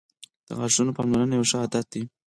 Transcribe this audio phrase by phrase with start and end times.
[0.47, 2.03] •د غاښونو پاملرنه یو ښه عادت دی.